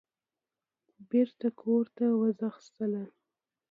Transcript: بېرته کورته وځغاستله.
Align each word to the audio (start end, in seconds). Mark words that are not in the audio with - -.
بېرته 1.09 1.47
کورته 1.61 2.03
وځغاستله. 2.19 3.03